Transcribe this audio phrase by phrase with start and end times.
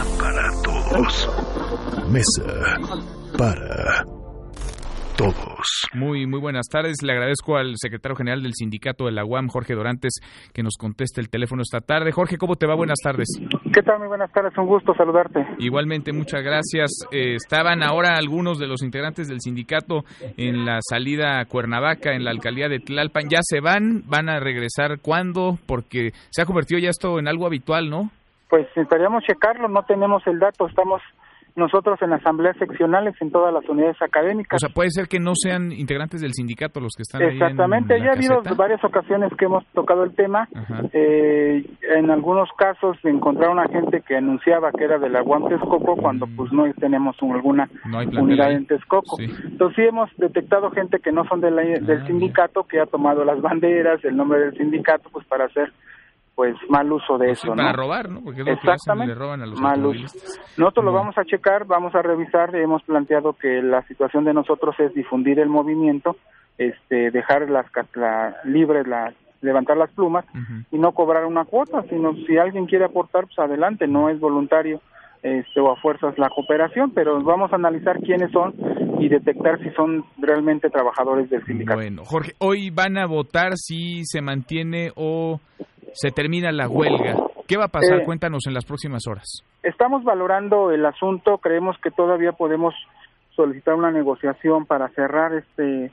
[0.00, 1.28] Mesa para todos.
[2.10, 2.78] Mesa
[3.36, 4.04] para
[5.14, 5.82] todos.
[5.92, 7.02] Muy, muy buenas tardes.
[7.02, 10.14] Le agradezco al secretario general del sindicato de la UAM, Jorge Dorantes,
[10.54, 12.12] que nos conteste el teléfono esta tarde.
[12.12, 12.76] Jorge, ¿cómo te va?
[12.76, 13.28] Buenas tardes.
[13.74, 13.98] ¿Qué tal?
[13.98, 14.56] Muy buenas tardes.
[14.56, 15.46] Un gusto saludarte.
[15.58, 16.90] Igualmente, muchas gracias.
[17.12, 20.04] Eh, estaban ahora algunos de los integrantes del sindicato
[20.38, 23.28] en la salida a Cuernavaca, en la alcaldía de Tlalpan.
[23.28, 24.04] ¿Ya se van?
[24.06, 25.58] ¿Van a regresar cuándo?
[25.66, 28.10] Porque se ha convertido ya esto en algo habitual, ¿no?
[28.50, 29.68] Pues necesitaríamos checarlo.
[29.68, 30.66] No tenemos el dato.
[30.66, 31.00] Estamos
[31.56, 34.56] nosotros en asambleas seccionales en todas las unidades académicas.
[34.56, 38.00] O sea, puede ser que no sean integrantes del sindicato los que están Exactamente, ahí
[38.00, 40.48] en ya ha habido varias ocasiones que hemos tocado el tema.
[40.92, 41.64] Eh,
[41.96, 46.26] en algunos casos encontraron a gente que anunciaba que era de la UAM Texcoco cuando
[46.36, 47.90] pues no tenemos un- alguna Mm.
[48.14, 49.16] No unidad en Texcoco.
[49.16, 49.24] Sí.
[49.44, 52.86] Entonces sí hemos detectado gente que no son de la- del Ah, sindicato que ha
[52.86, 55.72] tomado las banderas, el nombre del sindicato pues para hacer
[56.40, 57.76] pues mal uso de Pues sí, eso, para ¿no?
[57.76, 58.22] robar, ¿no?
[58.22, 59.12] Porque es lo que hacen, Exactamente.
[59.12, 60.18] le roban a los Mal uso.
[60.56, 64.74] Nosotros lo vamos a checar, vamos a revisar, hemos planteado que la situación de nosotros
[64.78, 66.16] es difundir el movimiento,
[66.56, 70.24] este, dejar las la, libres, la, levantar las plumas
[70.70, 74.80] y no cobrar una cuota, sino si alguien quiere aportar, pues adelante, no es voluntario
[75.22, 78.54] este, o a fuerzas la cooperación, pero vamos a analizar quiénes son
[78.98, 81.78] y detectar si son realmente trabajadores del sindicato.
[81.78, 85.38] Bueno, Jorge, hoy van a votar si se mantiene o
[85.92, 87.16] se termina la huelga.
[87.46, 88.00] ¿Qué va a pasar?
[88.00, 89.42] Eh, Cuéntanos en las próximas horas.
[89.62, 92.74] Estamos valorando el asunto, creemos que todavía podemos
[93.34, 95.90] solicitar una negociación para cerrar este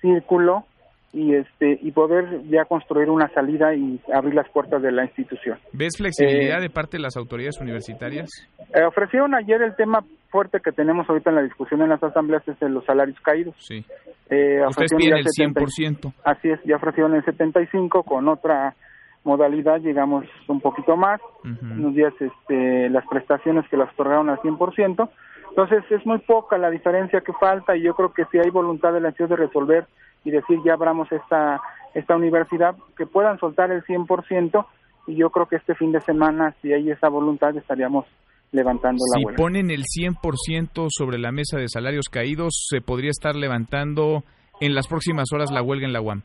[0.00, 0.64] círculo
[1.12, 5.58] y este y poder ya construir una salida y abrir las puertas de la institución.
[5.72, 8.28] ¿Ves flexibilidad eh, de parte de las autoridades universitarias?
[8.72, 12.46] Eh, ofrecieron ayer el tema fuerte que tenemos ahorita en la discusión en las asambleas
[12.46, 13.56] es de los salarios caídos.
[13.58, 13.84] Sí.
[14.30, 16.14] Eh, Ustedes ofrecieron piden el 70 100%.
[16.24, 18.76] Así es, ya ofrecieron el 75 con otra
[19.24, 25.08] modalidad, llegamos un poquito más, unos días este, las prestaciones que las otorgaron al 100%.
[25.50, 28.92] Entonces es muy poca la diferencia que falta y yo creo que si hay voluntad
[28.92, 29.86] de la ciudad de resolver
[30.24, 31.60] y decir ya abramos esta,
[31.94, 34.64] esta universidad, que puedan soltar el 100%
[35.06, 38.06] y yo creo que este fin de semana, si hay esa voluntad, estaríamos
[38.52, 39.42] levantando Si la huelga.
[39.42, 44.22] ponen el 100% sobre la mesa de salarios caídos, se podría estar levantando
[44.60, 46.22] en las próximas horas la huelga en la UAM.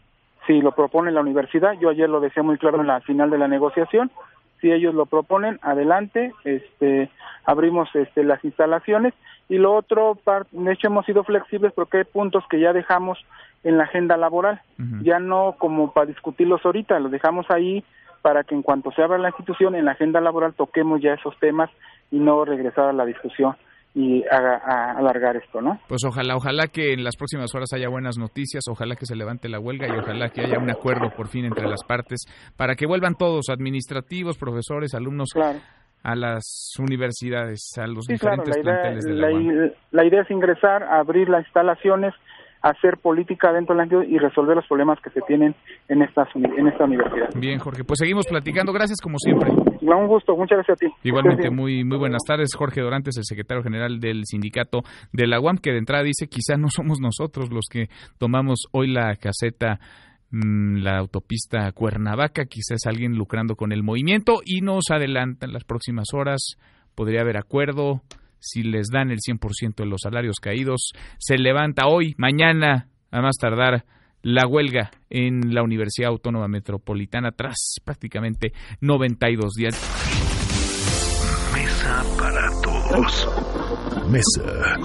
[0.48, 3.38] Si lo propone la universidad, yo ayer lo decía muy claro en la final de
[3.38, 4.12] la negociación,
[4.62, 7.10] si ellos lo proponen, adelante, este,
[7.46, 9.14] abrimos este, las instalaciones.
[9.48, 10.18] Y lo otro,
[10.52, 13.24] de hecho hemos sido flexibles porque hay puntos que ya dejamos
[13.64, 14.62] en la agenda laboral,
[15.02, 17.84] ya no como para discutirlos ahorita, los dejamos ahí
[18.22, 21.38] para que en cuanto se abra la institución en la agenda laboral toquemos ya esos
[21.38, 21.70] temas
[22.12, 23.56] y no regresar a la discusión
[23.98, 25.80] y a, a alargar esto, ¿no?
[25.88, 29.48] Pues ojalá, ojalá que en las próximas horas haya buenas noticias, ojalá que se levante
[29.48, 32.26] la huelga y ojalá que haya un acuerdo por fin entre las partes
[32.58, 35.60] para que vuelvan todos, administrativos, profesores, alumnos, Claro.
[36.04, 39.72] a las universidades, a los Sí, claro, diferentes la idea, planteles de la, la, UAM.
[39.92, 42.14] la idea es ingresar, abrir las instalaciones,
[42.62, 45.56] hacer política dentro de la y resolver los problemas que se tienen
[45.88, 47.30] en, estas, en esta universidad.
[47.36, 48.74] Bien, Jorge, pues seguimos platicando.
[48.74, 49.52] Gracias como siempre.
[49.94, 50.94] Un gusto, muchas gracias a ti.
[51.04, 52.56] Igualmente, muy, muy buenas tardes.
[52.56, 54.82] Jorge Dorantes, el secretario general del sindicato
[55.14, 58.92] de la UAM, que de entrada dice quizás no somos nosotros los que tomamos hoy
[58.92, 59.80] la caseta,
[60.32, 65.64] mm, la autopista Cuernavaca, quizás alguien lucrando con el movimiento y nos adelanta en las
[65.64, 66.58] próximas horas.
[66.96, 68.02] Podría haber acuerdo.
[68.40, 73.38] Si les dan el 100% de los salarios caídos, se levanta hoy, mañana, a más
[73.38, 73.86] tardar,
[74.26, 79.76] la huelga en la Universidad Autónoma Metropolitana tras prácticamente 92 días.
[81.54, 83.30] Mesa para todos.
[84.10, 84.78] Mesa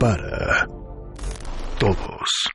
[0.00, 0.66] para
[1.78, 2.48] todos.